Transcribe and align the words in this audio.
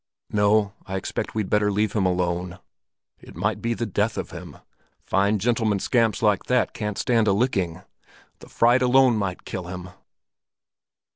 "No, 0.31 0.73
I 0.87 0.95
expect 0.95 1.35
we'd 1.35 1.47
better 1.51 1.71
leave 1.71 1.93
him 1.93 2.07
alone. 2.07 2.57
It 3.19 3.35
might 3.35 3.61
be 3.61 3.75
the 3.75 3.85
death 3.85 4.17
of 4.17 4.31
him; 4.31 4.57
fine 4.99 5.37
gentlemen 5.37 5.77
scamps 5.77 6.23
like 6.23 6.45
that 6.45 6.73
can't 6.73 6.97
stand 6.97 7.27
a 7.27 7.33
licking. 7.33 7.83
The 8.39 8.49
fright 8.49 8.81
alone 8.81 9.15
might 9.15 9.45
kill 9.45 9.65
him." 9.65 9.89